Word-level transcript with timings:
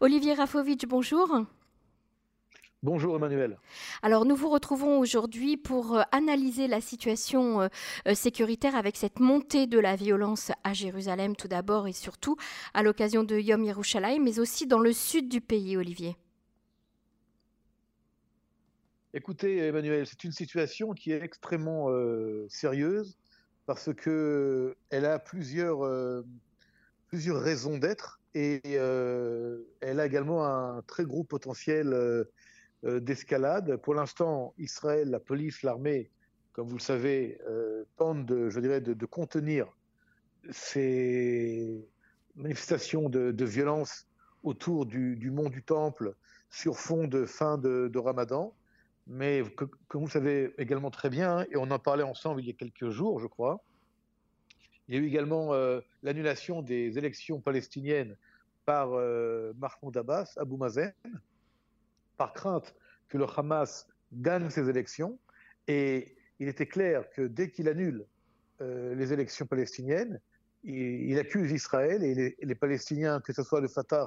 Olivier 0.00 0.34
Rafovitch, 0.34 0.84
bonjour. 0.86 1.46
Bonjour 2.82 3.16
Emmanuel. 3.16 3.58
Alors 4.02 4.26
nous 4.26 4.36
vous 4.36 4.50
retrouvons 4.50 4.98
aujourd'hui 4.98 5.56
pour 5.56 5.96
euh, 5.96 6.02
analyser 6.12 6.68
la 6.68 6.82
situation 6.82 7.62
euh, 7.62 7.68
euh, 8.06 8.14
sécuritaire 8.14 8.76
avec 8.76 8.96
cette 8.96 9.20
montée 9.20 9.66
de 9.66 9.78
la 9.78 9.96
violence 9.96 10.52
à 10.64 10.74
Jérusalem 10.74 11.34
tout 11.34 11.48
d'abord 11.48 11.88
et 11.88 11.94
surtout 11.94 12.36
à 12.74 12.82
l'occasion 12.82 13.24
de 13.24 13.38
Yom 13.38 13.64
Yerushalayim, 13.64 14.22
mais 14.22 14.38
aussi 14.38 14.66
dans 14.66 14.78
le 14.78 14.92
sud 14.92 15.30
du 15.30 15.40
pays, 15.40 15.78
Olivier. 15.78 16.16
Écoutez 19.14 19.56
Emmanuel, 19.58 20.06
c'est 20.06 20.24
une 20.24 20.32
situation 20.32 20.92
qui 20.92 21.10
est 21.12 21.22
extrêmement 21.22 21.88
sérieuse 22.50 23.16
parce 23.64 23.94
que 23.94 24.76
elle 24.90 25.06
a 25.06 25.18
plusieurs, 25.18 26.22
plusieurs 27.08 27.40
raisons 27.40 27.78
d'être 27.78 28.15
et 28.36 28.74
elle 28.74 30.00
a 30.00 30.06
également 30.06 30.44
un 30.44 30.82
très 30.82 31.04
gros 31.04 31.24
potentiel 31.24 31.94
euh, 32.84 33.00
d'escalade. 33.00 33.76
Pour 33.78 33.94
l'instant, 33.94 34.52
Israël, 34.58 35.08
la 35.08 35.18
police, 35.18 35.62
l'armée, 35.62 36.10
comme 36.52 36.68
vous 36.68 36.76
le 36.76 36.82
savez, 36.82 37.38
euh, 37.48 37.84
tentent 37.96 38.26
de, 38.26 38.50
je 38.50 38.60
dirais, 38.60 38.82
de, 38.82 39.06
contenir 39.06 39.66
ces 40.50 41.88
manifestations 42.34 43.08
de, 43.08 43.44
violence 43.44 44.06
autour 44.42 44.84
du, 44.84 45.30
mont 45.30 45.48
du 45.48 45.62
Temple 45.62 46.14
sur 46.50 46.78
fond 46.78 47.08
de 47.08 47.24
fin 47.24 47.56
de, 47.56 47.98
Ramadan. 47.98 48.54
Mais 49.06 49.42
comme 49.56 49.70
vous 50.02 50.06
le 50.06 50.12
savez 50.12 50.52
également 50.58 50.90
très 50.90 51.08
bien, 51.08 51.44
et 51.50 51.56
on 51.56 51.70
en 51.70 51.78
parlait 51.78 52.04
ensemble 52.04 52.42
il 52.42 52.46
y 52.46 52.50
a 52.50 52.54
quelques 52.54 52.90
jours, 52.90 53.20
je 53.20 53.26
crois, 53.26 53.64
il 54.88 54.94
y 54.94 54.98
a 54.98 55.00
eu 55.00 55.06
également 55.06 55.54
euh, 55.54 55.80
l'annulation 56.02 56.62
des 56.62 56.98
élections 56.98 57.40
palestiniennes 57.40 58.16
par 58.64 58.88
Mahmoud 58.88 59.96
Abbas, 59.96 60.32
Abu 60.36 60.56
Mazen, 60.56 60.92
par 62.16 62.32
crainte 62.32 62.74
que 63.08 63.18
le 63.18 63.26
Hamas 63.36 63.86
gagne 64.12 64.50
ces 64.50 64.68
élections. 64.68 65.18
Et 65.68 66.16
il 66.38 66.48
était 66.48 66.66
clair 66.66 67.08
que 67.10 67.22
dès 67.22 67.50
qu'il 67.50 67.68
annule 67.68 68.06
euh, 68.60 68.94
les 68.94 69.12
élections 69.12 69.46
palestiniennes, 69.46 70.20
il, 70.64 71.16
accuse 71.18 71.52
Israël 71.52 72.02
et 72.02 72.36
les, 72.40 72.54
Palestiniens, 72.56 73.20
que 73.20 73.32
ce 73.32 73.44
soit 73.44 73.60
le 73.60 73.68
Fatah 73.68 74.06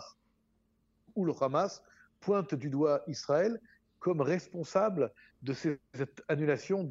ou 1.16 1.23
le 1.23 1.34
Hamas, 1.40 1.81
pointent 2.20 2.56
du 2.56 2.70
doigt 2.70 3.02
Israël 3.08 3.62
comme 4.00 4.20
responsable 4.20 5.14
de 5.42 5.53
cette 5.53 6.22
annulation 6.28 6.84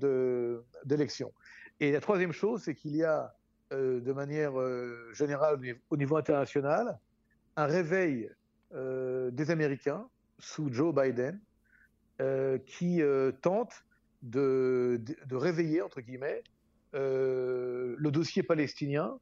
d'élections. 0.84 1.34
Et 1.80 1.92
la 1.92 2.00
troisième 2.00 2.32
chose, 2.32 2.62
c'est 2.62 2.74
qu'il 2.74 2.96
y 2.96 3.04
a, 3.04 3.36
euh, 3.72 4.00
de 4.00 4.12
manière 4.12 4.58
euh, 4.58 5.12
générale 5.12 5.58
au 5.90 5.96
niveau 5.96 6.16
international, 6.16 6.98
un 7.56 7.66
réveil 7.66 8.30
des 8.70 9.50
Américains 9.50 10.06
sous 10.38 10.70
Joe 10.70 10.94
Biden, 10.94 11.40
euh, 12.20 12.58
qui 12.58 13.00
euh, 13.00 13.30
tente 13.30 13.84
de, 14.22 15.00
réveiller, 15.30 15.82
entre 15.82 16.00
guillemets, 16.00 16.42
euh, 16.96 17.94
le 17.96 18.10
dossier 18.10 18.42
palestinien. 18.42 19.20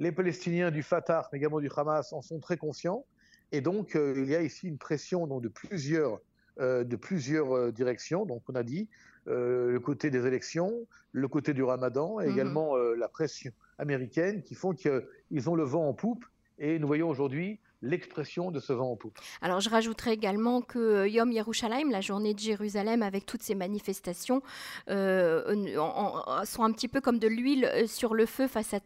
Les 0.00 0.10
Palestiniens 0.10 0.72
du 0.72 0.82
Fatah, 0.82 1.28
mais 1.30 1.38
également 1.38 1.60
du 1.60 1.70
Hamas, 1.76 2.12
en 2.12 2.22
sont 2.22 2.40
très 2.40 2.56
conscients. 2.56 3.06
Et 3.52 3.60
donc, 3.60 3.94
il 3.94 4.24
y 4.24 4.34
a 4.34 4.42
ici 4.42 4.66
une 4.66 4.78
pression 4.78 5.28
donc, 5.28 5.42
de 5.42 5.48
plusieurs, 5.48 6.18
de 6.58 6.96
plusieurs 6.96 7.72
directions. 7.72 8.26
Donc, 8.26 8.42
on 8.48 8.56
a 8.56 8.64
dit 8.64 8.88
le 9.26 9.78
côté 9.78 10.10
des 10.10 10.26
élections, 10.26 10.86
le 11.12 11.28
côté 11.28 11.54
du 11.54 11.62
ramadan, 11.62 12.20
et 12.20 12.26
mhm. 12.26 12.32
également 12.32 12.76
la 12.76 13.08
pression 13.08 13.52
américaine 13.78 14.42
qui 14.42 14.54
font 14.54 14.72
qu'ils 14.72 15.48
ont 15.48 15.54
le 15.54 15.64
vent 15.64 15.88
en 15.88 15.94
poupe. 15.94 16.24
Et 16.58 16.78
nous 16.78 16.86
voyons 16.86 17.08
aujourd'hui 17.08 17.58
l'expression 17.82 18.50
de 18.50 18.60
ce 18.60 18.72
vent 18.72 18.92
en 18.92 18.96
poupe. 18.96 19.18
Alors 19.42 19.60
je 19.60 19.68
rajouterai 19.68 20.12
également 20.12 20.62
que 20.62 20.78
euh, 20.78 21.08
Yom 21.08 21.30
Yerushalayim, 21.30 21.90
la 21.90 22.00
journée 22.00 22.34
de 22.34 22.38
Jérusalem 22.38 23.02
avec 23.02 23.26
toutes 23.26 23.42
ces 23.42 23.54
manifestations, 23.54 24.42
euh, 24.88 26.44
sont 26.44 26.64
un 26.64 26.72
petit 26.72 26.88
peu 26.88 27.00
comme 27.00 27.18
de 27.18 27.28
l'huile 27.28 27.66
euh, 27.66 27.86
sur 27.86 28.14
le 28.14 28.26
feu 28.26 28.46
face 28.46 28.74
à 28.74 28.78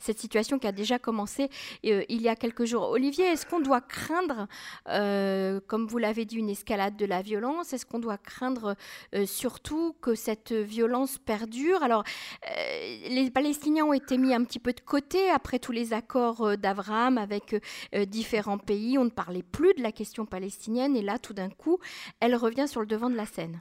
cette 0.00 0.18
situation 0.18 0.58
qui 0.58 0.66
a 0.66 0.72
déjà 0.72 0.98
commencé 0.98 1.48
il 1.82 2.22
y 2.22 2.28
a 2.28 2.36
quelques 2.36 2.64
jours. 2.64 2.90
Olivier, 2.90 3.26
est-ce 3.26 3.46
qu'on 3.46 3.60
doit 3.60 3.80
craindre, 3.80 4.46
comme 5.66 5.86
vous 5.86 5.98
l'avez 5.98 6.24
dit, 6.24 6.36
une 6.36 6.48
escalade 6.48 6.96
de 6.96 7.06
la 7.06 7.22
violence? 7.22 7.72
Est-ce 7.72 7.86
qu'on 7.86 7.98
doit 7.98 8.18
craindre 8.18 8.76
surtout 9.24 9.94
que 10.00 10.14
cette 10.14 10.52
violence 10.52 11.18
perdure? 11.18 11.82
Alors 11.82 12.04
les 13.08 13.30
Palestiniens 13.32 13.84
ont 13.84 13.92
été 13.92 14.18
mis 14.18 14.34
un 14.34 14.44
petit 14.44 14.58
peu 14.58 14.72
de 14.72 14.80
côté 14.80 15.30
après 15.30 15.58
tous 15.58 15.72
les 15.72 15.92
accords 15.92 16.56
d'Abraham 16.56 17.18
avec 17.18 17.56
différents 18.06 18.45
pays, 18.58 18.98
on 18.98 19.04
ne 19.04 19.10
parlait 19.10 19.42
plus 19.42 19.74
de 19.74 19.82
la 19.82 19.92
question 19.92 20.26
palestinienne 20.26 20.96
et 20.96 21.02
là, 21.02 21.18
tout 21.18 21.34
d'un 21.34 21.50
coup, 21.50 21.78
elle 22.20 22.36
revient 22.36 22.68
sur 22.68 22.80
le 22.80 22.86
devant 22.86 23.10
de 23.10 23.16
la 23.16 23.26
scène. 23.26 23.60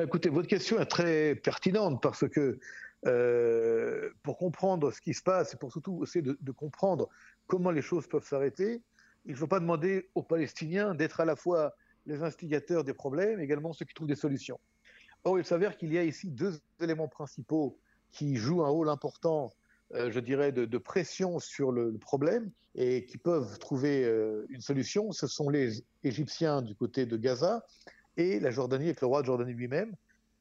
Écoutez, 0.00 0.28
votre 0.28 0.48
question 0.48 0.80
est 0.80 0.86
très 0.86 1.34
pertinente 1.34 2.02
parce 2.02 2.28
que 2.28 2.58
euh, 3.06 4.10
pour 4.22 4.38
comprendre 4.38 4.92
ce 4.92 5.00
qui 5.00 5.12
se 5.12 5.22
passe 5.22 5.54
et 5.54 5.56
pour 5.56 5.72
surtout 5.72 6.04
essayer 6.04 6.22
de, 6.22 6.52
comprendre 6.52 7.08
comment 7.46 7.70
les 7.70 7.82
choses 7.82 8.06
peuvent 8.06 8.24
s'arrêter, 8.24 8.80
il 9.24 9.32
ne 9.32 9.36
faut 9.36 9.48
pas 9.48 9.60
demander 9.60 10.08
aux 10.14 10.22
Palestiniens 10.22 10.94
d'être 10.94 11.20
à 11.20 11.24
la 11.24 11.36
fois 11.36 11.74
les 12.06 12.22
instigateurs 12.22 12.84
des 12.84 12.94
problèmes, 12.94 13.40
et 13.40 13.44
également 13.44 13.72
ceux 13.72 13.84
qui 13.84 13.94
trouvent 13.94 14.08
des 14.08 14.16
solutions. 14.16 14.58
Or, 15.24 15.38
il 15.38 15.44
s'avère 15.44 15.76
qu'il 15.76 15.92
y 15.92 15.98
a 15.98 16.04
ici 16.04 16.30
deux 16.30 16.60
éléments 16.80 17.08
principaux 17.08 17.78
qui 18.10 18.36
jouent 18.36 18.64
un 18.64 18.68
rôle 18.68 18.88
important 18.88 19.52
je 19.94 20.20
dirais, 20.20 20.52
de, 20.52 20.78
pression 20.78 21.38
sur 21.38 21.72
le, 21.72 21.96
problème 21.98 22.50
et 22.74 23.04
qui 23.04 23.18
peuvent 23.18 23.58
trouver 23.58 24.04
euh, 24.04 24.46
une 24.48 24.62
solution, 24.62 25.12
ce 25.12 25.26
sont 25.26 25.50
les 25.50 25.84
Égyptiens 26.04 26.62
du 26.62 26.74
côté 26.74 27.04
de 27.04 27.16
Gaza 27.16 27.66
et 28.16 28.40
la 28.40 28.50
Jordanie 28.50 28.86
avec 28.86 29.02
le 29.02 29.06
roi 29.06 29.20
de 29.20 29.26
Jordanie 29.26 29.52
lui-même, 29.52 29.94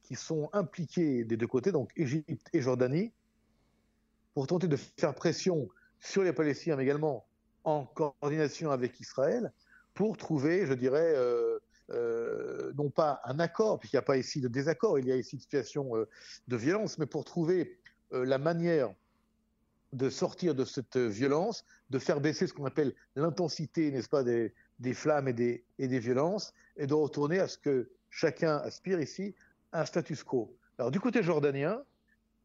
qui 0.03 0.15
sont 0.15 0.49
impliqués 0.53 1.25
des 1.25 1.35
deux 1.35 1.47
côtés, 1.47 1.71
donc 1.71 1.91
Égypte 1.97 2.47
et 2.53 2.61
Jordanie, 2.61 3.11
pour 4.33 4.47
tenter 4.47 4.67
de 4.67 4.77
faire 4.77 5.13
pression 5.13 5.67
sur 5.99 6.23
les 6.23 6.31
Palestiniens, 6.31 6.77
mais 6.77 6.83
également 6.83 7.25
en 7.65 7.85
coordination 7.85 8.71
avec 8.71 8.99
Israël, 8.99 9.51
pour 9.93 10.15
trouver, 10.15 10.65
je 10.65 10.73
dirais, 10.73 11.13
euh, 11.17 11.59
non 12.75 12.89
pas 12.89 13.19
un 13.25 13.39
accord, 13.39 13.77
puisqu'il 13.77 13.97
n'y 13.97 13.99
a 13.99 14.03
pas 14.03 14.17
ici 14.17 14.39
de 14.39 14.47
désaccord, 14.47 14.97
il 14.99 15.07
y 15.07 15.11
a 15.11 15.17
ici 15.17 15.35
une 15.35 15.41
situation 15.41 15.91
de 16.47 16.55
violence, 16.55 16.97
mais 16.97 17.05
pour 17.05 17.25
trouver 17.25 17.77
la 18.11 18.37
manière 18.37 18.93
de 19.93 20.09
sortir 20.09 20.55
de 20.55 20.65
cette 20.65 20.97
violence, 20.97 21.65
de 21.89 21.99
faire 21.99 22.21
baisser 22.21 22.47
ce 22.47 22.53
qu'on 22.53 22.65
appelle 22.65 22.93
l'intensité, 23.15 23.91
n'est-ce 23.91 24.09
pas, 24.09 24.23
des, 24.23 24.53
flammes 24.93 25.27
et 25.27 25.33
des, 25.33 25.99
violences, 25.99 26.53
et 26.77 26.87
de 26.87 26.93
retourner 26.93 27.39
à 27.39 27.47
ce 27.47 27.57
que 27.57 27.89
chacun 28.09 28.57
aspire 28.57 28.99
ici, 28.99 29.35
un 29.73 29.85
status 29.85 30.23
quo. 30.23 30.55
Alors 30.77 30.91
du 30.91 30.99
côté 30.99 31.23
jordanien, 31.23 31.81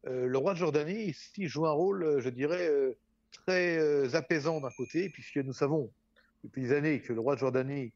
euh, 0.07 0.27
le 0.27 0.37
roi 0.37 0.53
de 0.53 0.59
Jordanie 0.59 1.05
ici 1.05 1.47
joue 1.47 1.65
un 1.65 1.71
rôle, 1.71 2.03
euh, 2.03 2.19
je 2.19 2.29
dirais, 2.29 2.67
euh, 2.69 2.97
très 3.31 4.15
apaisant 4.15 4.61
d'un 4.61 4.69
côté, 4.77 5.09
puisque 5.09 5.37
nous 5.37 5.53
savons 5.53 5.91
depuis 6.43 6.63
des 6.63 6.73
années 6.73 7.01
que 7.01 7.13
le 7.13 7.19
roi 7.19 7.35
de 7.35 7.39
Jordanie 7.39 7.93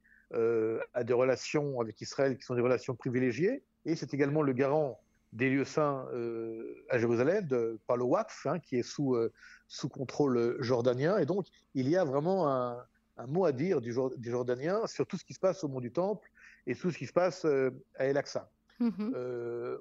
a 0.94 1.03
des 1.03 1.12
relations 1.12 1.81
avec 1.81 2.00
Israël 2.00 2.38
qui 2.38 2.44
sont 2.44 2.56
des 2.56 2.62
relations 2.62 2.95
privilégiées, 2.95 3.63
et 3.85 3.97
c'est 3.97 4.13
également 4.13 4.41
le 4.41 4.53
garant 4.53 5.01
des 5.34 5.50
lieux 5.50 5.66
saints 5.66 6.08
euh, 6.14 6.84
à 6.90 7.00
Jérusalem 7.00 7.46
de, 7.47 7.80
par 7.88 7.97
le 7.97 8.03
Waqf, 8.03 8.46
hein, 8.46 8.59
qui 8.59 8.78
est 8.78 8.84
sous, 8.84 9.16
euh, 9.16 9.31
sous 9.68 9.90
contrôle 9.90 10.58
jordanien. 10.59 11.18
Et 11.18 11.25
donc, 11.25 11.47
il 11.74 11.88
y 11.90 11.96
a 11.96 12.03
vraiment 12.03 12.50
un, 12.50 12.86
mot 13.28 13.46
à 13.46 13.52
dire 13.52 13.81
du, 13.81 13.94
du, 14.18 14.31
Jordanien 14.31 14.88
sur 14.88 15.06
tout 15.06 15.16
ce 15.16 15.24
qui 15.24 15.36
se 15.36 15.40
passe 15.40 15.64
au 15.64 15.68
Mont 15.68 15.80
du 15.80 15.92
Temple 15.92 16.28
et 16.66 16.74
tout 16.74 16.90
ce 16.90 16.97
qui 16.97 17.06
se 17.06 17.14
passe 17.14 17.46
euh, 17.46 17.69
à 17.97 18.06
El 18.06 18.18
Aqsa. 18.18 18.50
Mhm. 18.80 19.14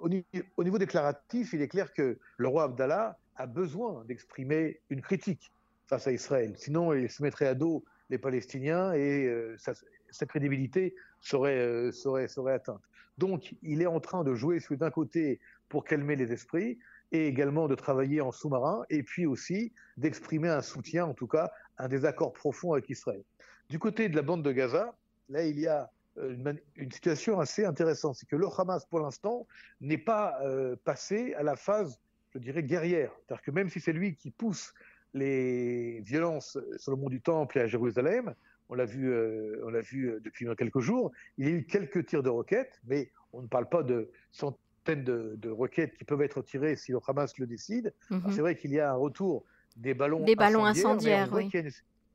au, 0.02 0.10
au, 0.58 0.64
niveau 0.64 0.76
déclaratif, 0.76 1.54
il 1.54 1.62
est 1.62 1.68
clair 1.68 1.94
que 1.94 2.18
le 2.36 2.48
roi 2.48 2.64
Abdallah 2.64 3.18
a 3.36 3.46
besoin 3.46 4.04
d'exprimer 4.04 4.82
une 4.90 5.00
critique 5.00 5.50
face 5.86 6.06
à 6.06 6.12
Israël. 6.12 6.52
Sinon, 6.58 6.92
il 6.92 7.08
se 7.08 7.22
mettrait 7.22 7.46
à 7.46 7.54
dos 7.54 7.82
les 8.10 8.18
Palestiniens 8.18 8.92
et 8.92 9.54
sa, 9.56 9.72
sa, 10.10 10.26
crédibilité 10.26 10.94
serait, 11.22 11.90
serait, 11.92 12.28
serait 12.28 12.52
atteinte. 12.52 12.82
Donc, 13.20 13.54
il 13.62 13.82
est 13.82 13.86
en 13.86 14.00
train 14.00 14.24
de 14.24 14.34
jouer 14.34 14.60
d'un 14.70 14.90
côté 14.90 15.40
pour 15.68 15.84
calmer 15.84 16.16
les 16.16 16.32
esprits 16.32 16.78
et 17.12 17.26
également 17.26 17.68
de 17.68 17.74
travailler 17.74 18.22
en 18.22 18.32
sous-marin 18.32 18.82
et 18.88 19.02
puis 19.02 19.26
aussi 19.26 19.74
d'exprimer 19.98 20.48
un 20.48 20.62
soutien, 20.62 21.04
en 21.04 21.12
tout 21.12 21.26
cas 21.26 21.52
un 21.76 21.86
désaccord 21.86 22.32
profond 22.32 22.72
avec 22.72 22.88
Israël. 22.88 23.22
Du 23.68 23.78
côté 23.78 24.08
de 24.08 24.16
la 24.16 24.22
bande 24.22 24.42
de 24.42 24.52
Gaza, 24.52 24.96
là, 25.28 25.44
il 25.44 25.60
y 25.60 25.66
a 25.66 25.90
euh, 26.16 26.34
une, 26.76 26.90
situation 26.90 27.38
assez 27.40 27.66
intéressante, 27.66 28.16
c'est 28.16 28.26
que 28.26 28.36
le 28.36 28.46
Hamas, 28.56 28.86
pour 28.86 29.00
l'instant, 29.00 29.46
n'est 29.82 29.98
pas 29.98 30.38
euh, 30.42 30.74
passé 30.82 31.34
à 31.34 31.42
la 31.42 31.56
phase, 31.56 32.00
je 32.32 32.38
dirais, 32.38 32.62
guerrière. 32.62 33.12
C'est-à-dire 33.18 33.42
que 33.42 33.50
même 33.50 33.68
si 33.68 33.80
c'est 33.80 33.92
lui 33.92 34.16
qui 34.16 34.30
pousse 34.30 34.72
les 35.12 36.00
violences 36.00 36.56
sur 36.78 36.92
le 36.92 36.96
mont 36.96 37.10
du 37.10 37.20
Temple 37.20 37.58
et 37.58 37.60
à 37.60 37.66
Jérusalem, 37.66 38.34
on 38.70 38.74
l'a 38.74 38.84
vu, 38.84 39.12
euh, 39.12 39.60
on 39.64 39.70
l'a 39.70 39.80
vu 39.80 40.08
euh, 40.08 40.20
depuis 40.20 40.46
quelques 40.56 40.78
jours. 40.78 41.10
Il 41.36 41.44
y 41.44 41.48
a 41.48 41.50
eu 41.50 41.64
quelques 41.64 42.06
tirs 42.06 42.22
de 42.22 42.30
roquettes, 42.30 42.80
mais 42.86 43.10
on 43.32 43.42
ne 43.42 43.48
parle 43.48 43.68
pas 43.68 43.82
de 43.82 44.10
centaines 44.30 45.04
de, 45.04 45.50
roquettes 45.50 45.96
qui 45.98 46.04
peuvent 46.04 46.22
être 46.22 46.40
tirées 46.42 46.76
si 46.76 46.92
le 46.92 46.98
Hamas 47.06 47.36
le 47.38 47.46
décide. 47.46 47.92
Mhm. 48.10 48.22
C'est 48.30 48.40
vrai 48.40 48.56
qu'il 48.56 48.72
y 48.72 48.80
a 48.80 48.92
un 48.92 48.96
retour 48.96 49.44
des 49.76 49.92
ballons 49.92 50.24
des 50.24 50.36
ballons 50.36 50.64
incendiaires, 50.64 51.32
oui. 51.32 51.50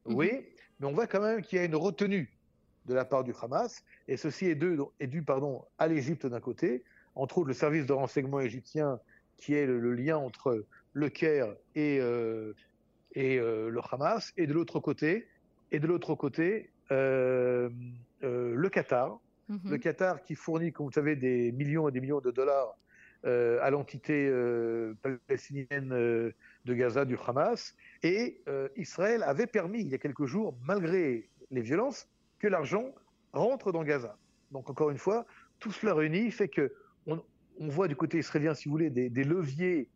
oui, 0.06 0.32
mais 0.80 0.88
on 0.88 0.94
voit 0.94 1.08
quand 1.08 1.22
même 1.22 1.42
qu'il 1.42 1.58
y 1.60 1.62
a 1.62 1.66
une 1.66 1.76
retenue 1.76 2.34
de 2.86 2.94
la 2.94 3.06
part 3.06 3.24
du 3.24 3.34
Hamas, 3.42 3.84
et 4.08 4.16
ceci 4.16 4.46
est 4.46 4.56
dû, 4.56 4.78
est 5.00 5.08
dû 5.08 5.24
pardon, 5.24 5.64
à 5.78 5.88
l'Égypte 5.88 6.26
d'un 6.26 6.40
côté, 6.40 6.84
entre 7.16 7.40
autres 7.40 7.48
le 7.48 7.54
service 7.54 7.86
de 7.86 7.94
renseignement 7.94 8.40
égyptien 8.40 9.00
qui 9.38 9.54
est 9.54 9.66
le, 9.66 9.94
lien 9.94 10.18
entre 10.18 10.66
le 10.94 11.10
Caire 11.10 11.54
et, 11.76 12.00
euh, 12.00 12.54
et 13.14 13.38
euh, 13.40 13.70
le 13.70 13.82
Hamas, 13.92 14.32
et 14.38 14.48
de 14.48 14.54
l'autre 14.54 14.80
côté, 14.80 15.28
et 15.76 15.80
de 15.80 15.88
l'autre 15.88 16.16
côté, 16.16 16.70
euh, 16.92 17.70
le 18.22 18.70
Qatar, 18.70 19.20
mhm. 19.50 19.72
le 19.72 19.78
Qatar 19.78 20.22
qui 20.24 20.36
fournit, 20.36 20.72
comme 20.72 20.86
vous 20.86 20.92
savez, 20.92 21.16
des 21.16 21.52
millions 21.52 21.90
et 21.90 21.92
des 21.92 22.00
millions 22.02 22.22
de 22.22 22.32
dollars 22.32 22.78
à 23.24 23.72
l'entité 23.72 24.32
palestinienne 25.02 25.90
de 25.90 26.74
Gaza 26.76 27.06
du 27.06 27.18
Hamas, 27.18 27.76
et 28.04 28.44
Israël 28.76 29.24
avait 29.24 29.48
permis 29.48 29.82
il 29.82 29.90
y 29.90 29.96
a 29.96 29.98
quelques 29.98 30.26
jours, 30.26 30.56
malgré 30.64 31.28
les 31.50 31.62
violences, 31.62 32.08
que 32.38 32.48
l'argent 32.48 32.94
rentre 33.34 33.72
dans 33.72 33.84
Gaza. 33.84 34.16
Donc 34.52 34.70
encore 34.70 34.92
une 34.92 35.00
fois, 35.00 35.26
tout 35.58 35.72
cela 35.72 35.96
réuni 35.96 36.30
fait 36.30 36.50
que 36.50 36.72
on 37.58 37.68
voit 37.68 37.88
du 37.88 37.96
côté 37.96 38.20
israélien, 38.20 38.54
si 38.54 38.68
vous 38.68 38.74
voulez, 38.74 38.90
des, 38.90 39.24
leviers 39.24 39.90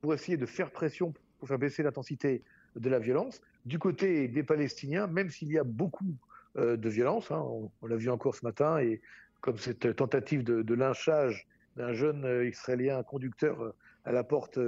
pour 0.00 0.14
essayer 0.14 0.36
de 0.36 0.46
faire 0.46 0.70
pression 0.70 1.12
pour 1.38 1.48
faire 1.48 1.58
baisser 1.58 1.82
l'intensité 1.82 2.42
de 2.76 2.88
la 2.88 2.98
violence. 2.98 3.40
Du 3.66 3.78
côté 3.78 4.28
des 4.28 4.42
Palestiniens, 4.42 5.06
même 5.06 5.28
s'il 5.28 5.52
y 5.52 5.58
a 5.58 5.64
beaucoup 5.64 6.16
euh, 6.56 6.76
de 6.76 6.88
violence, 6.88 7.30
hein, 7.30 7.44
on, 7.82 7.86
l'a 7.86 7.96
vu 7.96 8.08
encore 8.10 8.34
ce 8.34 8.44
matin, 8.44 8.78
et 8.78 9.02
comme 9.40 9.58
cette 9.58 9.94
tentative 9.96 10.42
de, 10.42 10.74
lynchage 10.74 11.46
d'un 11.76 11.92
jeune 11.92 12.24
euh, 12.24 12.48
Israélien 12.48 13.02
conducteur 13.02 13.60
euh, 13.60 13.74
à 14.04 14.12
la 14.12 14.24
porte 14.24 14.58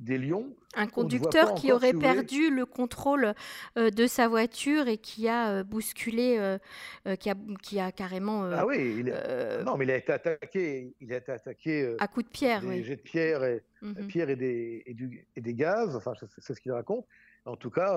des 0.00 0.18
lions. 0.18 0.54
Un 0.74 0.86
conducteur 0.86 1.54
qui 1.54 1.72
aurait 1.72 1.92
perdu 1.92 2.50
le 2.50 2.64
contrôle 2.64 3.34
euh, 3.76 3.90
de 3.90 4.06
sa 4.06 4.28
voiture 4.28 4.88
et 4.88 4.98
qui 4.98 5.28
a 5.28 5.50
euh, 5.50 5.64
bousculé, 5.64 6.36
euh, 6.38 7.16
qui, 7.16 7.30
a, 7.30 7.34
qui 7.62 7.78
a 7.78 7.92
carrément. 7.92 8.44
ah 8.44 8.66
oui, 8.66 9.04
non, 9.64 9.76
mais 9.76 9.84
il 9.84 9.90
a 9.90 9.96
été 9.96 10.12
attaqué, 10.12 10.94
il 11.00 11.12
a 11.12 11.18
été 11.18 11.32
attaqué 11.32 11.96
à 11.98 12.08
coups 12.08 12.26
de 12.26 12.30
pierre, 12.30 12.62
des 12.62 12.68
oui. 12.68 12.84
jets 12.84 12.96
de 12.96 13.02
pierre 13.02 13.44
et, 13.44 13.62
mhm. 13.82 14.06
pierre 14.06 14.30
et 14.30 14.36
des, 14.36 14.82
et, 14.86 14.94
du, 14.94 15.26
et 15.36 15.40
des 15.40 15.54
gaz. 15.54 15.94
Enfin, 15.94 16.12
c'est 16.38 16.54
ce 16.54 16.60
qu'il 16.60 16.72
raconte. 16.72 17.06
En 17.44 17.56
tout 17.56 17.70
cas, 17.70 17.96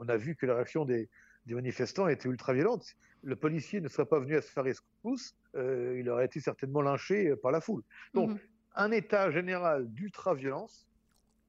on 0.00 0.08
a 0.08 0.16
vu 0.16 0.36
que 0.36 0.46
la 0.46 0.54
réaction 0.54 0.84
des, 0.84 1.08
des 1.46 1.54
manifestants 1.54 2.08
était 2.08 2.28
ultra 2.28 2.52
violente. 2.52 2.94
Le 3.22 3.36
policier 3.36 3.80
ne 3.80 3.88
serait 3.88 4.06
pas 4.06 4.20
venu 4.20 4.36
à 4.36 4.42
se 4.42 4.50
faire 4.50 4.66
escousse, 4.66 5.34
il 5.54 6.08
aurait 6.08 6.26
été 6.26 6.40
certainement 6.40 6.80
lynché 6.80 7.34
par 7.36 7.50
la 7.52 7.60
foule. 7.60 7.82
Donc, 8.14 8.30
mhm. 8.30 8.38
un 8.76 8.90
état 8.92 9.30
général 9.30 9.88
d'ultra-violence 9.88 10.86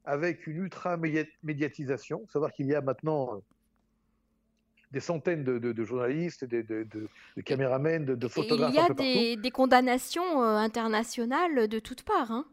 avec 0.06 0.48
une 0.48 0.58
ultra-médiatisation. 0.58 2.26
Savoir 2.28 2.54
qu'il 2.54 2.68
y 2.68 2.76
a 2.76 2.82
maintenant 2.82 3.36
euh, 3.36 3.40
des 4.92 5.00
centaines 5.00 5.44
de, 5.44 5.84
journalistes, 5.84 6.46
de, 6.46 6.62
de, 6.62 7.42
caméramens, 7.42 8.06
de, 8.06 8.28
photographes. 8.28 8.74
il 9.00 9.06
y 9.06 9.34
a 9.34 9.36
des, 9.36 9.52
condamnations 9.52 10.44
euh, 10.44 10.56
internationales 10.56 11.68
de 11.68 11.80
toutes 11.80 12.04
parts. 12.04 12.32
Hein. 12.32 12.46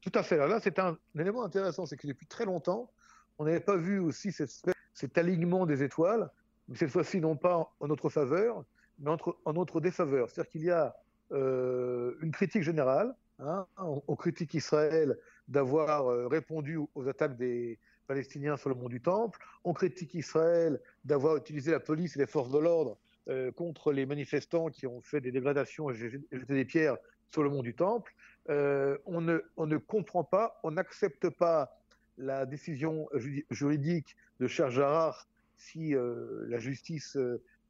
Tout 0.00 0.12
à 0.14 0.22
fait. 0.22 0.36
là, 0.36 0.60
c'est 0.60 0.78
un, 0.78 0.96
élément 1.18 1.42
intéressant, 1.42 1.86
c'est 1.86 1.96
que 1.96 2.06
depuis 2.06 2.26
très 2.26 2.44
longtemps, 2.44 2.90
on 3.38 3.44
n'avait 3.44 3.60
pas 3.60 3.76
vu 3.76 3.98
aussi 3.98 4.32
cet 4.32 5.18
alignement 5.18 5.66
des 5.66 5.82
étoiles, 5.82 6.30
mais 6.68 6.76
cette 6.76 6.90
fois-ci 6.90 7.20
non 7.20 7.36
pas 7.36 7.72
en 7.80 7.86
notre 7.88 8.08
faveur, 8.08 8.64
mais 8.98 9.10
en 9.44 9.52
notre 9.52 9.80
défaveur. 9.80 10.28
C'est-à-dire 10.28 10.50
qu'il 10.50 10.64
y 10.64 10.70
a 10.70 10.94
euh, 11.32 12.14
une 12.22 12.32
critique 12.32 12.62
générale. 12.62 13.14
Hein, 13.40 13.66
on, 13.76 14.16
critique 14.16 14.54
Israël 14.54 15.16
d'avoir 15.46 16.08
euh, 16.08 16.26
répondu 16.26 16.76
aux 16.94 17.08
attaques 17.08 17.36
des 17.36 17.78
Palestiniens 18.08 18.56
sur 18.56 18.68
le 18.68 18.74
mont 18.74 18.88
du 18.88 19.00
Temple. 19.00 19.38
On 19.62 19.72
critique 19.72 20.14
Israël 20.14 20.80
d'avoir 21.04 21.36
utilisé 21.36 21.70
la 21.70 21.78
police 21.78 22.16
et 22.16 22.18
les 22.18 22.26
forces 22.26 22.50
de 22.50 22.58
l'ordre 22.58 22.98
euh, 23.28 23.52
contre 23.52 23.92
les 23.92 24.06
manifestants 24.06 24.70
qui 24.70 24.88
ont 24.88 25.00
fait 25.02 25.20
des 25.20 25.30
dégradations 25.30 25.90
et 25.90 25.94
jeté 25.94 26.54
des 26.54 26.64
pierres 26.64 26.96
sur 27.30 27.44
le 27.44 27.50
mont 27.50 27.62
du 27.62 27.74
Temple. 27.74 28.12
On, 28.48 29.20
ne, 29.20 29.76
comprend 29.76 30.24
pas, 30.24 30.58
on 30.64 30.72
n'accepte 30.72 31.28
pas 31.28 31.77
la 32.18 32.46
décision 32.46 33.08
juridique 33.50 34.16
de 34.40 34.46
Jarrah 34.46 35.16
si 35.56 35.94
la 35.94 36.58
justice 36.58 37.16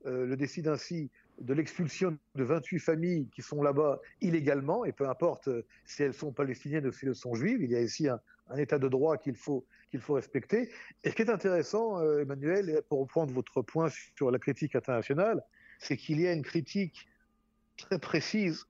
le 0.05 0.37
décide 0.37 0.69
ainsi 0.69 1.11
de 1.41 1.55
l'expulsion 1.55 2.19
de 2.35 2.45
28 2.45 2.79
familles 2.79 3.29
qui 3.29 3.43
sont 3.43 3.63
là-bas 3.63 4.01
illégalement, 4.21 4.85
et 4.85 4.93
peu 4.93 5.09
importe 5.09 5.49
euh, 5.49 5.65
si 5.85 6.03
elles 6.03 6.15
sont 6.15 6.33
palestiniennes 6.33 6.87
ou 6.87 6.93
si 6.93 7.07
elles 7.07 7.15
sont 7.15 7.35
juives, 7.35 7.63
il 7.63 7.71
y 7.71 7.77
a 7.77 7.81
ici 7.81 8.09
un, 8.09 8.21
état 8.57 8.79
de 8.79 8.89
droit 8.89 9.17
qu'il 9.19 9.37
faut, 9.37 9.65
respecter. 10.09 10.71
Et 11.05 11.11
ce 11.11 11.15
qui 11.15 11.23
est 11.23 11.31
intéressant, 11.31 12.01
euh, 12.01 12.21
Emmanuel, 12.21 12.83
pour 12.89 13.01
reprendre 13.01 13.33
votre 13.33 13.63
point 13.63 13.89
sur 14.17 14.31
la 14.31 14.39
critique 14.39 14.75
internationale, 14.75 15.43
c'est 15.79 15.97
qu'il 15.97 16.21
y 16.21 16.27
a 16.27 16.33
une 16.33 16.43
critique 16.43 17.09
très 17.77 17.99
précise 17.99 18.67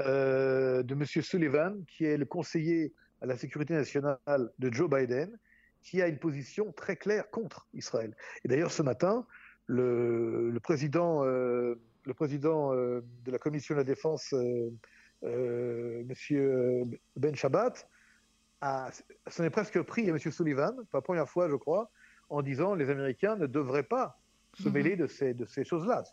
euh, 0.00 0.82
de 0.82 0.94
M. 0.94 1.04
Sullivan, 1.04 1.84
qui 1.86 2.04
est 2.04 2.16
le 2.16 2.24
conseiller 2.24 2.92
à 3.24 3.26
la 3.26 3.38
sécurité 3.38 3.72
nationale 3.72 4.50
de 4.58 4.70
Joe 4.70 4.90
Biden, 4.90 5.38
qui 5.80 6.02
a 6.02 6.08
une 6.08 6.18
position 6.18 6.72
très 6.72 6.96
claire 6.96 7.30
contre 7.30 7.66
Israël. 7.72 8.14
Et 8.44 8.48
d'ailleurs, 8.48 8.70
ce 8.70 8.82
matin, 8.82 9.26
le, 9.66 10.54
président, 10.62 11.24
le 11.24 11.78
président 12.14 12.74
euh, 12.74 12.76
euh, 12.76 13.00
de 13.24 13.30
la 13.30 13.38
commission 13.38 13.74
de 13.74 13.80
la 13.80 13.84
défense, 13.84 14.34
euh, 14.34 16.04
Monsieur 16.04 16.82
Ben 17.16 17.34
Shabbat, 17.34 17.88
s'en 18.60 19.44
est 19.44 19.50
presque 19.50 19.80
pris 19.80 20.10
à 20.10 20.12
Monsieur 20.12 20.30
Sullivan, 20.30 20.74
pour 20.74 20.98
la 20.98 21.02
première 21.02 21.28
fois, 21.28 21.48
je 21.48 21.56
crois, 21.56 21.90
en 22.28 22.42
disant 22.42 22.74
les 22.74 22.90
Américains 22.90 23.36
ne 23.36 23.46
devraient 23.46 23.84
pas 23.84 24.20
se 24.52 24.68
mhm. 24.68 24.74
mêler 24.74 24.96
de 24.96 25.06
ces, 25.06 25.32
de 25.32 25.46
ces 25.46 25.64
choses-là. 25.64 26.04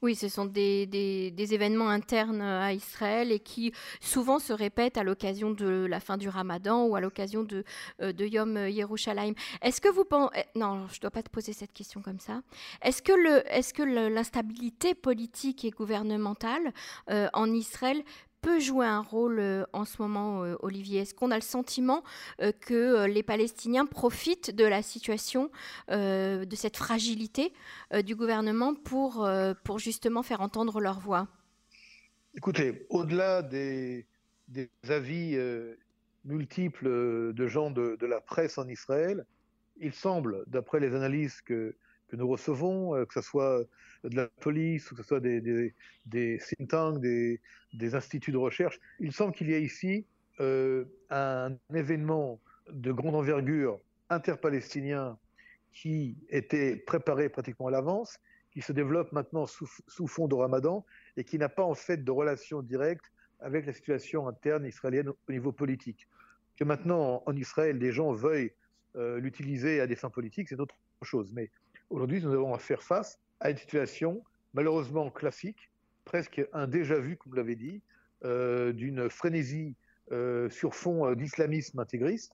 Oui, 0.00 0.14
ce 0.14 0.28
sont 0.28 0.44
des, 0.44 0.86
des, 0.86 1.54
événements 1.54 1.88
internes 1.88 2.42
à 2.42 2.72
Israël 2.72 3.32
et 3.32 3.40
qui 3.40 3.72
souvent 4.00 4.38
se 4.38 4.52
répètent 4.52 4.96
à 4.96 5.02
l'occasion 5.02 5.50
de 5.50 5.86
la 5.88 5.98
fin 5.98 6.16
du 6.16 6.28
Ramadan 6.28 6.84
ou 6.84 6.94
à 6.94 7.00
l'occasion 7.00 7.42
de, 7.42 7.64
euh, 8.02 8.12
de 8.12 8.26
Yom 8.26 8.56
Yerushalayim. 8.68 9.34
Est-ce 9.62 9.80
que 9.80 9.88
vous 9.88 10.04
pensez... 10.04 10.38
Eh, 10.38 10.58
non, 10.58 10.86
je 10.88 10.96
ne 10.96 11.00
dois 11.00 11.10
pas 11.10 11.22
te 11.22 11.30
poser 11.30 11.52
cette 11.52 11.72
question 11.72 12.00
comme 12.02 12.20
ça. 12.20 12.42
Est-ce 12.82 13.02
que 13.02 13.82
l'instabilité 14.08 14.94
politique 14.94 15.64
et 15.64 15.70
gouvernementale 15.70 16.72
euh, 17.10 17.28
en 17.32 17.50
Israël 17.52 18.02
peut 18.40 18.60
jouer 18.60 18.86
un 18.86 19.00
rôle 19.00 19.38
euh, 19.38 19.64
en 19.72 19.84
ce 19.84 20.00
moment, 20.00 20.44
euh, 20.44 20.56
Olivier? 20.60 21.00
Est-ce 21.00 21.14
qu'on 21.14 21.30
a 21.30 21.36
le 21.36 21.42
sentiment 21.42 22.02
euh, 22.40 22.52
que 22.52 23.06
les 23.06 23.22
Palestiniens 23.22 23.86
profitent 23.86 24.54
de 24.54 24.64
la 24.64 24.82
situation, 24.82 25.50
de 25.88 26.54
cette 26.54 26.76
fragilité 26.76 27.52
du 28.04 28.14
gouvernement 28.14 28.74
pour, 28.74 29.28
pour 29.64 29.78
justement 29.78 30.22
faire 30.22 30.40
entendre 30.40 30.80
leur 30.80 30.98
voix? 31.00 31.28
Écoutez, 32.34 32.86
au-delà 32.90 33.42
des, 33.42 34.06
des, 34.48 34.70
avis 34.88 35.38
multiples 36.24 37.32
de 37.32 37.46
gens 37.46 37.70
de, 37.70 37.96
de, 37.98 38.06
la 38.06 38.20
presse 38.20 38.58
en 38.58 38.68
Israël, 38.68 39.24
il 39.80 39.92
semble, 39.92 40.44
d'après 40.46 40.80
les 40.80 40.94
analyses 40.94 41.40
que, 41.40 41.74
que 42.08 42.16
nous 42.16 42.28
recevons, 42.28 43.04
que 43.04 43.14
ce 43.14 43.20
soit 43.20 43.64
de 44.04 44.16
la 44.16 44.28
police, 44.40 44.90
ou 44.90 44.94
que 44.94 45.02
ce 45.02 45.08
soit 45.08 45.20
des, 45.20 45.40
des, 45.40 45.74
des 46.06 46.38
think 46.38 46.70
tanks, 46.70 47.00
des, 47.00 47.40
des, 47.74 47.94
instituts 47.94 48.32
de 48.32 48.36
recherche. 48.36 48.78
Il 49.00 49.12
semble 49.12 49.34
qu'il 49.34 49.50
y 49.50 49.54
ait 49.54 49.62
ici 49.62 50.06
euh, 50.40 50.84
un 51.10 51.56
événement 51.74 52.40
de 52.70 52.92
grande 52.92 53.16
envergure 53.16 53.80
interpalestinien 54.08 55.18
qui 55.72 56.16
était 56.28 56.76
préparé 56.76 57.28
pratiquement 57.28 57.66
à 57.66 57.70
l'avance, 57.70 58.18
qui 58.52 58.62
se 58.62 58.72
développe 58.72 59.12
maintenant 59.12 59.46
sous, 59.46 60.06
fond 60.06 60.28
de 60.28 60.34
Ramadan 60.34 60.84
et 61.16 61.24
qui 61.24 61.38
n'a 61.38 61.48
pas 61.48 61.64
en 61.64 61.74
fait 61.74 62.04
de 62.04 62.10
relation 62.10 62.62
directe 62.62 63.12
avec 63.40 63.66
la 63.66 63.72
situation 63.72 64.28
interne 64.28 64.64
israélienne 64.64 65.08
au 65.10 65.32
niveau 65.32 65.52
politique. 65.52 66.06
Que 66.56 66.64
maintenant 66.64 67.22
en 67.26 67.36
Israël, 67.36 67.78
les 67.78 67.92
gens 67.92 68.12
veuillent 68.12 68.52
euh, 68.96 69.18
l'utiliser 69.20 69.80
à 69.80 69.86
des 69.86 69.96
fins 69.96 70.10
politiques, 70.10 70.48
c'est 70.48 70.60
autre 70.60 70.76
chose. 71.02 71.32
Mais 71.32 71.50
aujourd'hui, 71.90 72.22
nous 72.22 72.32
avons 72.32 72.54
à 72.54 72.58
faire 72.58 72.82
face 72.82 73.18
à 73.40 73.50
une 73.50 73.56
situation 73.56 74.22
malheureusement 74.54 75.10
classique, 75.10 75.70
presque 76.04 76.42
un 76.52 76.66
déjà-vu, 76.66 77.16
comme 77.16 77.30
vous 77.30 77.36
l'avez 77.36 77.56
dit, 77.56 77.82
euh, 78.24 78.72
d'une 78.72 79.08
frénésie 79.08 79.76
euh, 80.10 80.48
sur 80.50 80.74
fond 80.74 81.06
euh, 81.06 81.14
d'islamisme 81.14 81.78
intégriste, 81.78 82.32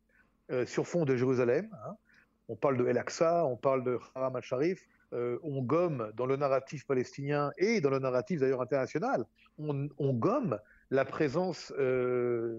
sur 0.66 0.86
fond 0.86 1.06
de 1.06 1.16
Jérusalem. 1.16 1.70
Hein. 1.86 1.96
On 2.48 2.56
parle 2.56 2.76
de 2.76 2.86
El-Aqsa, 2.86 3.46
on 3.46 3.56
parle 3.56 3.82
de 3.82 3.98
Haram 4.14 4.36
al-Sharif, 4.36 4.86
on 5.12 5.62
gomme 5.62 6.12
dans 6.16 6.26
le 6.26 6.36
narratif 6.36 6.86
palestinien 6.86 7.50
et 7.56 7.80
dans 7.80 7.88
le 7.88 7.98
narratif 7.98 8.40
d'ailleurs 8.40 8.60
international, 8.60 9.24
on, 9.56 9.88
on, 9.96 10.12
gomme 10.12 10.58
la 10.90 11.06
présence 11.06 11.72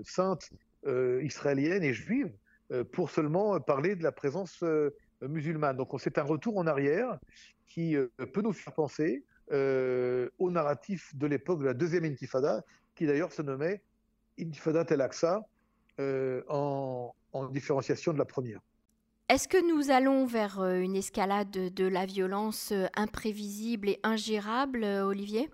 sainte 0.03 0.49
israélienne 1.21 1.83
et 1.83 1.93
juive 1.93 2.31
pour 2.91 3.11
seulement 3.11 3.59
parler 3.59 3.95
de 3.95 4.01
la 4.01 4.11
présence 4.11 4.63
musulmane. 5.27 5.77
Donc 5.77 5.89
c'est 5.99 6.17
un 6.17 6.23
retour 6.23 6.57
en 6.57 6.67
arrière 6.67 7.19
qui 7.67 7.95
euh, 7.95 8.07
peut 8.33 8.41
nous 8.41 8.53
faire 8.53 8.73
penser 8.73 9.23
euh, 9.51 10.29
au 10.39 10.49
narratif 10.49 11.15
de 11.15 11.27
l'époque 11.27 11.59
de 11.59 11.65
la 11.65 11.73
deuxième 11.73 12.05
intifada, 12.05 12.63
qui 12.95 13.05
d'ailleurs 13.05 13.31
se 13.31 13.41
nommait 13.41 13.81
Intifada 14.39 14.85
Tel 14.85 15.01
Aqsa, 15.01 15.47
euh, 15.99 16.41
en, 16.49 17.13
différenciation 17.51 18.13
de 18.13 18.17
la 18.17 18.25
première. 18.25 18.61
Est-ce 19.27 19.47
que 19.47 19.57
nous 19.67 19.91
allons 19.91 20.25
vers 20.25 20.63
une 20.63 20.95
escalade 20.95 21.51
de 21.51 21.85
la 21.85 22.05
violence 22.05 22.71
imprévisible 22.95 23.89
et 23.89 23.99
ingérable, 24.03 24.83
Olivier? 24.85 25.49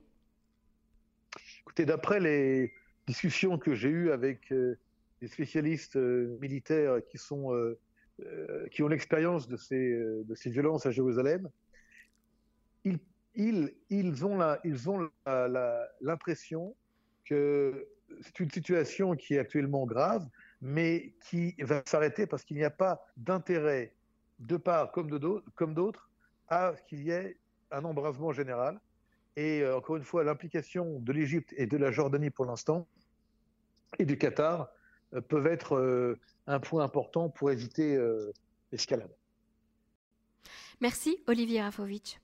Écoutez, 1.62 1.86
d'après 1.86 2.20
les 2.20 2.74
discussions 3.08 3.58
que 3.58 3.74
j'ai 3.74 3.90
eues 3.90 4.12
avec 4.12 4.54
des 5.22 5.28
spécialistes 5.28 5.96
militaires 5.96 6.98
qui, 7.10 7.18
sont, 7.18 7.52
qui 8.72 8.84
ont 8.84 8.88
l'expérience 8.88 9.48
de 9.48 9.58
ces, 9.58 9.94
de 10.24 10.36
ces 10.36 10.50
violences 10.50 10.86
à 10.86 10.92
Jérusalem, 10.92 11.50
ils, 12.84 13.00
ils, 13.36 13.74
ils 13.90 14.26
ont 14.26 14.38
l'impression 16.02 16.76
que 17.26 17.88
c'est 18.22 18.40
une 18.40 18.52
situation 18.52 19.16
qui 19.16 19.36
est 19.36 19.40
actuellement 19.40 19.86
grave, 19.86 20.28
mais 20.62 21.14
qui 21.28 21.56
va 21.60 21.82
s'arrêter 21.86 22.28
parce 22.28 22.44
qu'il 22.44 22.58
n'y 22.58 22.64
a 22.64 22.70
pas 22.72 23.02
d'intérêt 23.18 23.96
de 24.40 24.58
part 24.58 24.92
comme 24.92 25.10
d'autres 25.10 26.10
à 26.48 26.76
ce 26.76 26.84
qu'il 26.84 27.04
y 27.04 27.12
ait 27.12 27.38
un 27.72 27.86
embrasement 27.86 28.32
général. 28.32 28.80
Et 29.36 29.62
euh, 29.62 29.78
encore 29.78 29.96
une 29.96 30.04
fois, 30.04 30.24
l'implication 30.24 31.00
de 31.00 31.14
l'Égypte 31.14 31.54
et 31.56 31.66
de 31.66 31.78
la 31.78 31.92
Jordanie 31.92 32.30
pour 32.30 32.46
l'instant, 32.46 32.88
et 33.98 34.06
du 34.06 34.18
Qatar, 34.18 34.62
euh, 34.62 34.66
peuvent 35.20 35.48
être 35.48 35.76
euh, 35.76 36.20
un 36.48 36.60
point 36.60 36.84
important 36.84 37.30
pour 37.30 37.52
éviter 37.52 38.00
l'escalade. 38.72 39.12
Merci 40.80 41.18
Olivier 41.28 41.62
Rafovitch. 41.62 42.21